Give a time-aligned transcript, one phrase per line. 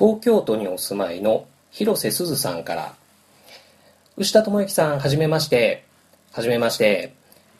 [0.00, 2.94] 東京都にお住まいの広瀬すずさんから。
[4.16, 5.84] 牛田智之さんはじめまして。
[6.32, 7.12] はじめまして。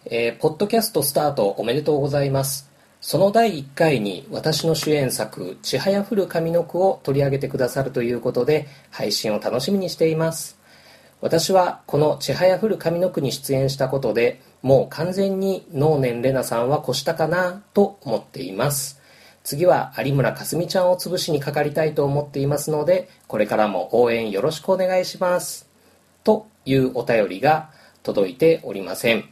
[0.06, 2.70] えー、ポッドキャストスタートおめでとうございます。
[3.02, 10.56] その第1回に私の主演作「ちはやふる上の句」を取り上げてくださるということで配信を楽しみにしています。
[11.20, 18.99] 私はこの「ちはやふる上の句」に出演したことでもう完全に能年玲奈さんは越したかなと思っています。
[19.42, 25.66] 次は有村架純ちゃんを潰しにかかりたいと思っていますのでこれからも応援よろしくお願いします
[26.24, 27.70] というお便りが
[28.02, 29.24] 届いておりません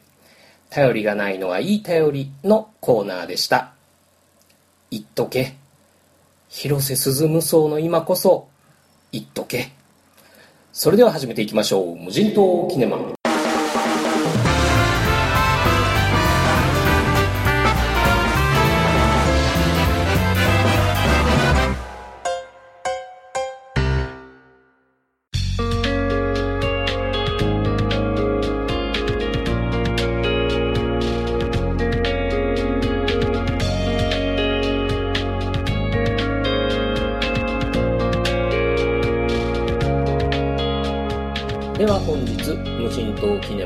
[0.70, 3.72] 頼りがないのはいい頼りのコーナーでした。
[4.90, 5.56] 言っとけ。
[6.48, 8.48] 広瀬すず無双の今こそ、
[9.12, 9.72] 言っとけ。
[10.72, 11.96] それでは始めていきましょう。
[11.96, 13.17] 無人島キネマ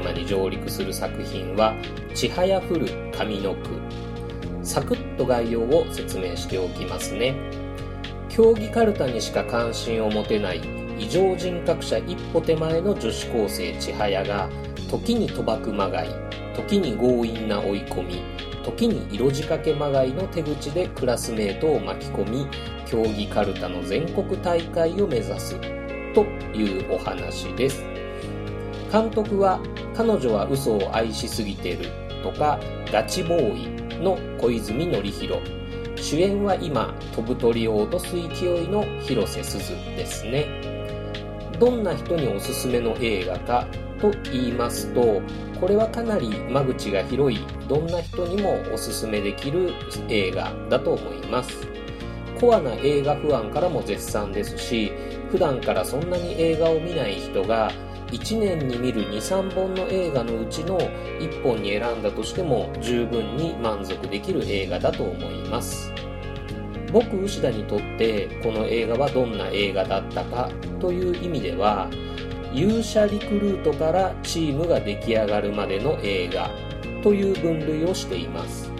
[0.02, 1.74] 島キネマに上陸する作品は
[2.14, 3.70] 「ちはやふる上の句」
[4.64, 7.34] サクッと概要を説明しておきますね。
[8.28, 10.60] 競技かるたにしか関心を持てない
[10.98, 14.48] 異常人格者一歩手前の女子高生千早が
[14.90, 16.08] 時に賭博まがい
[16.54, 18.22] 時に強引な追い込み
[18.64, 22.46] 時に色仕掛けまがいの手口でクラスメートを巻き込み
[22.86, 25.82] 競技かるたの全国大会を目指す。
[26.14, 27.82] というお話です。
[28.92, 29.58] 監督は
[29.96, 31.88] 彼女は嘘を愛しすぎてる
[32.22, 32.58] とか
[32.90, 35.40] ガチボーイの小泉紀弘
[35.96, 40.46] 主演は今飛ぶ鳥を落とす勢いの広瀬すずですね。
[41.60, 43.66] どんな人におすすめの映画か
[44.00, 45.22] と言いますと
[45.60, 49.72] これはかなり間口が広いどんな人にもおすすめできる
[50.08, 51.68] 映画だと思います。
[52.40, 54.90] コアな映画ファンからも絶賛ですし
[55.30, 57.70] 普段からそんなに映画を見ない人が
[58.12, 65.90] 1年に見る23本の映画のうちの1本に選んだとしても十分に満足できる映画だと思います。
[66.92, 71.88] 僕牛田にとってこの映画はどんな映画だったかという意味では
[72.52, 76.50] 勇者リクルートからチームが出来上がるまでの映画
[77.02, 78.70] という分類をしています。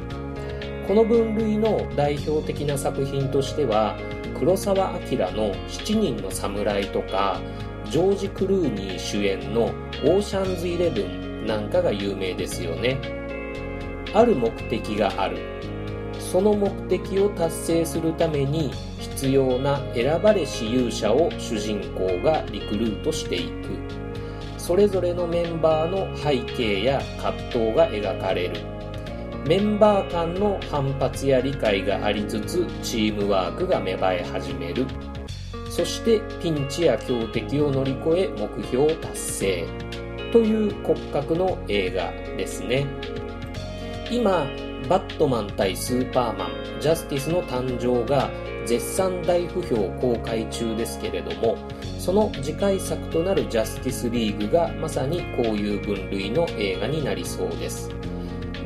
[0.86, 3.96] この分類の代表的な作品としては
[4.38, 7.40] 黒澤明の「七人の侍」とか
[7.92, 9.64] ジョージ・クルーニー主演の
[10.02, 12.96] 「オーシャンズ・イレブン」なんかが有名ですよね。
[14.14, 15.36] ある目的がある。
[16.18, 23.50] その目的を達成するために必要な選ばれし勇者を主人公がリクルートしていく。
[24.56, 28.54] それぞれのメンバーの背景や葛藤が描かれる。
[29.46, 34.86] メンバー間の反発や理解がありつつチームワークが芽生え始める。
[35.74, 39.66] そしてピンチや強敵を乗り越え目標を達成
[40.30, 42.86] という骨格の映画ですね。
[44.10, 44.46] 今
[44.90, 48.28] バットマン対スーパーマンジャスティスの誕生が
[48.66, 51.56] 絶賛大不評公開中ですけれども
[51.98, 57.88] その次回作となるジャスティスリーグがまさにこういう分類の映画になりそうです。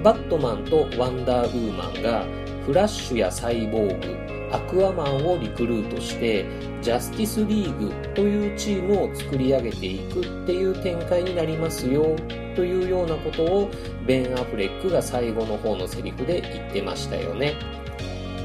[0.02, 2.24] バットマンとワンダーウーマンが
[2.66, 6.46] フラッシュやサイボーグアクアマンをリクルートして
[6.82, 12.16] ジャスティスリーグというチームを作り上げていくっていう展開になりますよ
[12.54, 13.70] というようなことを
[14.06, 17.54] ベン・アフレックが最後の方のセリフで言ってましたよね。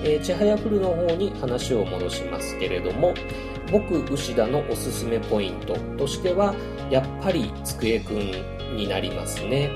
[0.04, 3.14] えー、ちはやふるの方に話を戻しますけれども
[3.72, 6.56] 僕牛田のおすすめポイントとしては
[6.90, 9.72] やっぱり机くんになりますね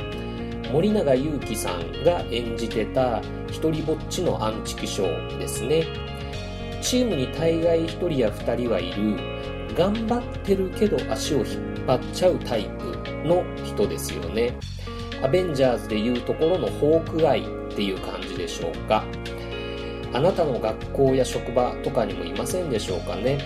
[0.72, 5.86] 森永裕貴さんが演じてた一人ぼっちのアンチキショーですね
[6.86, 9.18] チームに大概1人や2人はいる
[9.76, 14.54] 頑張ってるけど足を引っ張っちゃうタイプの人ですよね。
[15.24, 19.04] アベンジャーズでいうところのホークアイっていう感じでしょうか。
[20.14, 23.40] あなたの学校や職場とかにもいませんでしょうかね。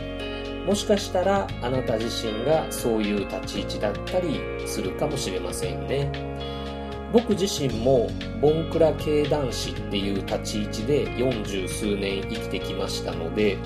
[0.67, 6.11] もしかしたらあなた自身がそういう立ち位置だったりするかもしれませんね。
[7.11, 8.09] 僕自身も
[8.41, 13.57] ボンクラ系男子っていう立ち位置で40数年生きてきましたので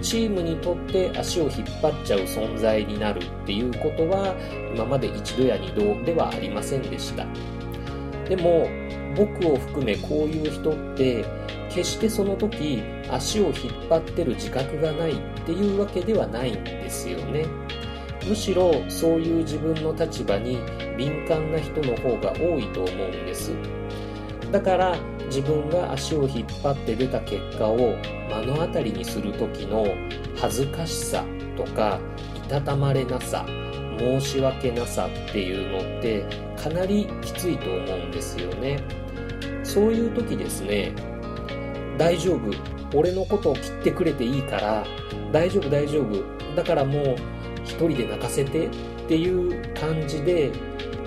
[0.00, 1.52] チームにとって足を引っ
[1.82, 4.34] 張っちゃう存在になるっていうことは
[4.74, 7.26] 今まで一度や二度ではありませんでした。
[8.28, 8.68] でも
[9.16, 11.24] 僕を含めこういう人って
[11.70, 13.54] 決してその時足を引っ
[13.88, 17.46] 張ってる自覚がないっていうわけではないんですよね。
[18.26, 20.58] むしろそういう自分の立場に
[20.96, 23.52] 敏感な人の方が多いと思うんです。
[24.50, 29.86] だから自分が足を引っ張って出た結果を目の当たりにする時の
[30.36, 31.24] 恥ずかしさ
[31.56, 32.00] とか
[32.34, 33.44] いたたまれなさ
[33.98, 36.24] 申し訳なさっていうのって
[36.56, 38.82] かなりきついと思うんですよね。
[39.64, 40.92] そういう時ですね。
[41.98, 42.50] 大丈夫
[42.96, 44.86] 俺のことを切ってくれていいから
[45.32, 46.24] 大丈夫大丈夫。
[46.54, 47.16] だからもう
[47.68, 48.70] 一人で泣かせてっ
[49.06, 50.50] ていう感じで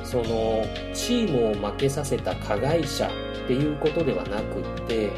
[0.03, 5.11] そのチームを負けさせた加害者っていうことではなくって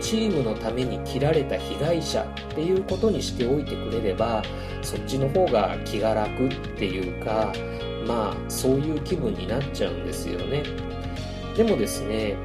[0.00, 4.42] チームのために切られた被害者っていうことにしておいてくれれば
[4.82, 7.52] そっちの方が気が楽っていうか
[8.06, 10.62] まあそういう気分になっちゃうんですよね。
[11.56, 12.36] でもですね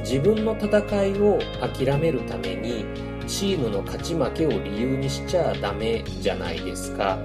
[0.00, 2.84] 自分の戦いを諦めるために
[3.26, 7.18] チームの勝ち負けを理由にしちゃダメじゃないですか。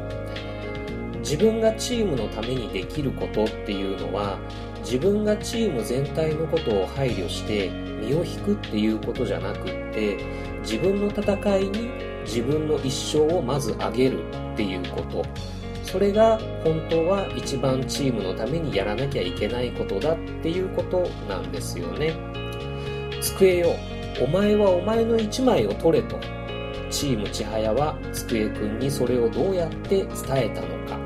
[1.25, 4.37] 自分がチームのためにできることっていうのは
[4.81, 10.19] 自分がチーム全体のことを配慮して身を引くっていうことじゃなくって
[10.61, 11.89] 自分の戦いに
[12.25, 15.25] 自分の一生をまず上げるっていうこと。
[15.81, 22.13] それが本当は一番チームのためにやらなきゃいけないことだっていうことなんですよね。
[23.21, 23.69] 机よ
[24.21, 26.19] お前はお前の一枚を取れと
[26.89, 31.04] チーム千早は机くんにそれをどうやって伝えたのか。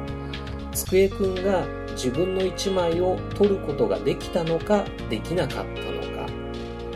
[0.85, 6.29] 机くんが自分の1枚を取ることができたのかできなかったのか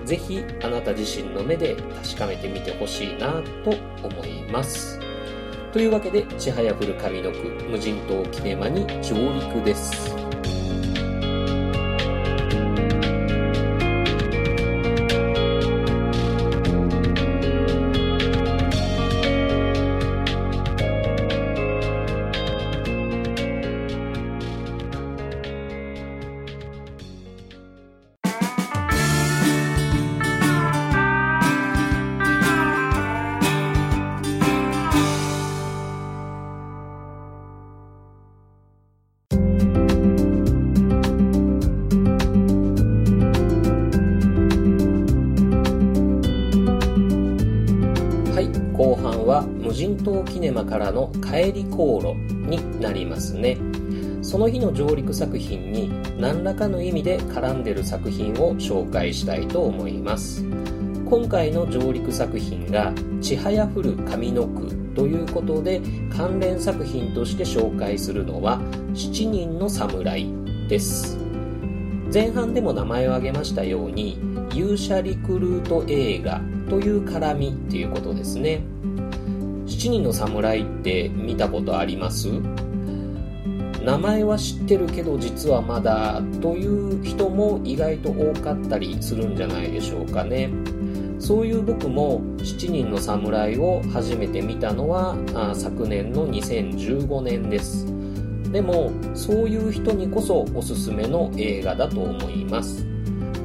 [0.06, 3.71] ぜひあなた自身の目で確かめてみてほしいなと
[4.06, 5.00] 思います。
[5.71, 7.38] というわけでちはやふる上の句
[7.69, 10.12] 無人島キネマに上陸です。
[49.83, 52.15] 人島キネマからの帰り航路
[52.47, 53.57] になりますね。
[54.21, 60.45] その日の上陸作品に何らかの意味で絡んでる作品を紹介したいと思います。
[61.09, 68.62] 今回の上陸作品が「ちはやふる上の句」ということで関連作品として紹介するのは
[68.95, 70.30] 「七人の侍」
[70.69, 71.18] です。
[72.13, 74.18] 前半でも名前を挙げましたように
[74.56, 76.39] 勇者リクルート映画
[76.69, 78.62] という絡みっていうことですね。
[79.89, 82.30] 人の侍って見たことあります？
[83.83, 90.50] 名前は知ってるけど実はまだという人も意外と多かったりするんじゃないでしょうかね。
[91.19, 95.15] そういう僕も7人の侍を初めて見たのは
[95.53, 97.85] 昨年の2015年です。
[98.51, 102.85] でもそういう人にこそおすすめの映画だと思います。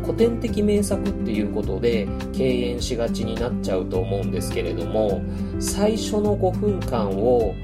[0.08, 5.20] 古典的名作っていうことで敬遠しがちになっちゃうと思うんですけれども
[5.60, 7.54] 最初の5分間を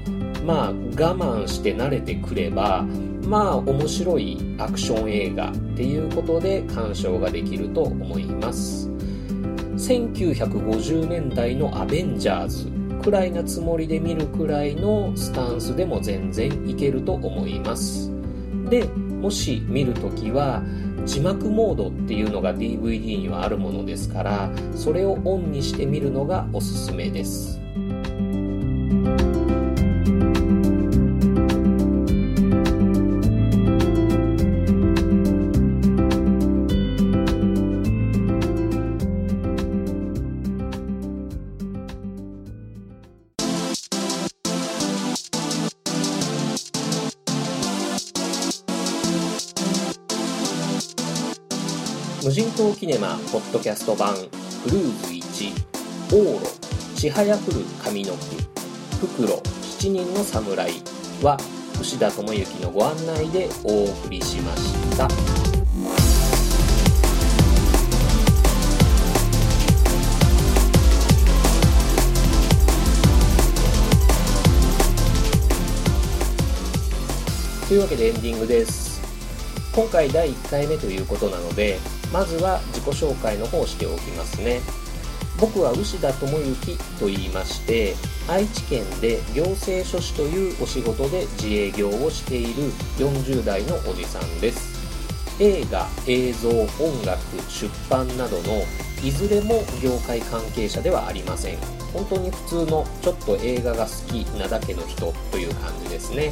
[0.45, 2.83] まあ我慢して慣れてくれば
[3.23, 8.91] まあ面白いアクション映画っていうことで鑑賞ができると思います。
[9.77, 12.71] 1950年代のアベンジャーズ。
[13.01, 18.11] くらいなつもりで見るくらいのスタンスでも全然いけると思います。
[18.69, 18.87] で
[19.21, 20.61] もし見るときは
[21.05, 27.59] 字幕モードっていうのが DVD にはあるものですからそれをオンにして見るのがおすすめです。
[52.25, 54.15] 無人島キネマポッドキャスト版
[54.63, 55.53] クルーズ1
[56.09, 58.13] 往路ちはやふる上の
[58.97, 60.71] 句袋七人の侍
[61.21, 61.37] は
[61.79, 65.07] 牛田智之のご案内でお送りしました。
[77.67, 78.99] というわけでエンディングです。
[79.75, 81.77] 今回第1回目ということなので
[82.15, 84.61] まずは自己紹介の方をしておきますね。
[85.37, 87.93] 僕は牛田智之と言いまして
[88.29, 94.79] 愛知県で行政書士というお仕事で自営業をしている40代のおじさんです。
[95.41, 97.19] 映画映像音楽
[97.49, 98.63] 出版などの
[99.03, 101.57] いずれも業界関係者ではありません。
[101.91, 106.31] 本当に普通のちょっと映画が好きなだけの人という感じですね。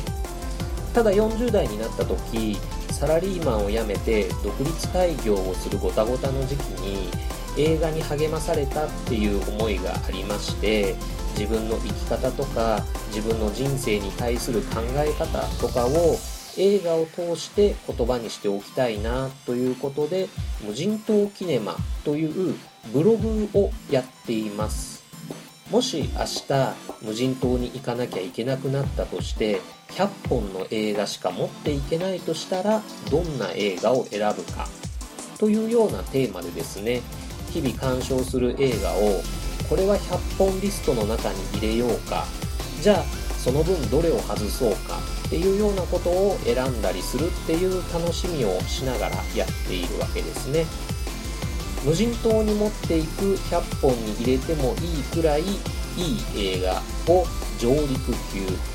[0.93, 2.57] ただ40代になった時
[2.91, 7.09] サラリーマンを辞めて独立開業をするごたごたの時期に
[7.57, 10.95] 映画に励まされたっていう思いがありまして
[11.37, 16.17] 自分の生き方とか自分の人生に対する考え方とかを
[16.57, 20.29] 映画を通して言葉にしておきたいなということで
[20.63, 22.55] 無人島キネマという
[22.93, 25.03] ブログをやっています。
[25.71, 29.59] もし明日無人島に行かなきゃいけなくなったとして
[29.95, 32.81] 100本の映画しか持っていけないとしたら
[33.11, 34.67] どんな映画を選ぶか
[35.37, 37.01] というようなテーマでですね
[37.51, 39.21] 日々鑑賞する映画を
[39.69, 42.25] これは100本リストの中に入れようか
[42.81, 43.03] じゃあ
[43.37, 44.97] その分どれを外そうか
[45.27, 50.65] っていうようなことを選んだりするっていう楽しみをしながらやっているわけですね。
[51.85, 56.81] 無人島に持っていく100本に入れてもいいくらいいい映画
[57.11, 57.25] を
[57.59, 58.72] 上陸級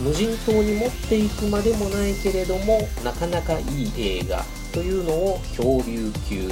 [0.00, 6.48] 無人島に持っていくまでもないけれどもなかなかいい映画というのを漂流級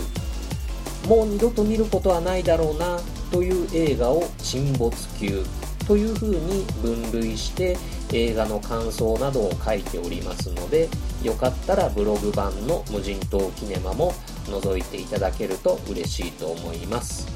[1.09, 3.01] もう二度と見ることはないだろうな
[3.33, 5.45] という映画を沈没級
[5.87, 7.77] というふうに分類して
[8.13, 10.89] 映画の感想などを書いておりますので
[11.23, 14.13] よかったらブログ版の無人島キネマも
[14.47, 17.27] 覗いていただけると嬉しいと思います。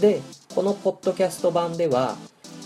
[0.00, 0.20] で
[0.54, 2.16] このポッドキャスト版では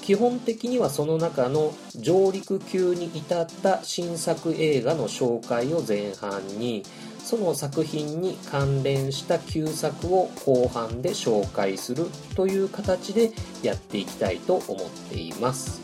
[0.05, 6.83] 基本的にはその中の上陸級に至った新作映画の紹介を前半に
[7.21, 12.05] その作品に関連した旧作を後半で紹介する
[12.37, 13.33] という形で
[13.63, 15.81] やっていきたいと思っています。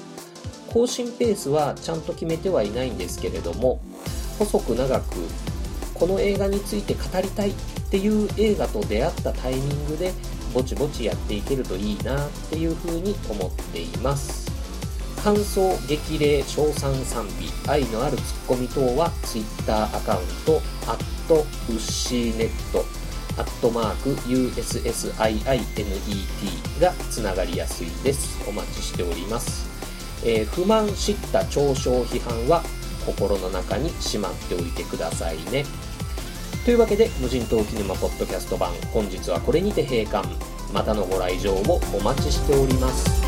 [0.70, 3.80] 更新ペースはちゃんと決めてはいないんですけれども
[4.38, 5.16] 細く長く
[5.94, 7.54] この映画について語りたいっ
[7.90, 10.12] ていう映画と出会ったタイミングで
[10.52, 14.50] ぼちぼちやっていけるといいなっていうふうに思っています。
[15.22, 21.34] 感想激励称賛賛美愛のあるツッコミ等は Twitter アカウントアット
[21.68, 22.86] ウッシーネット
[23.36, 25.50] アットマーク USSIINET
[26.80, 28.42] がつながりやすいです。
[28.48, 29.68] お待ちしております。
[30.24, 32.62] えー、不満、知った嘲笑、批判は
[33.06, 35.64] 心の中にしまっておいてくださいね。
[36.64, 40.28] というわけで、無人島キネマポッドキャスト版、本日はこれにて閉館。
[40.72, 43.19] またのご来場をお待ちしております。